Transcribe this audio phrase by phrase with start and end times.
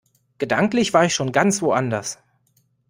[0.39, 2.17] Gedanklich war ich schon ganz woanders.